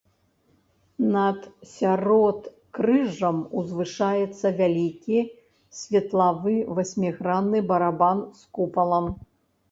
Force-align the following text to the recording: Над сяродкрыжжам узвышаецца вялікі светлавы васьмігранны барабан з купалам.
Над 1.15 1.41
сяродкрыжжам 1.71 3.37
узвышаецца 3.61 4.47
вялікі 4.61 5.19
светлавы 5.81 6.55
васьмігранны 6.79 7.59
барабан 7.73 8.25
з 8.41 8.49
купалам. 8.59 9.05